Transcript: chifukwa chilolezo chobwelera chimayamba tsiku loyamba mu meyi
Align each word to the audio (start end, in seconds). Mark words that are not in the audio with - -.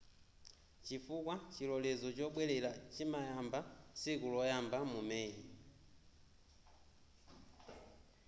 chifukwa 0.85 1.35
chilolezo 1.53 2.07
chobwelera 2.17 2.71
chimayamba 2.93 3.59
tsiku 3.97 4.27
loyamba 4.33 4.77
mu 4.91 4.99
meyi 5.09 5.41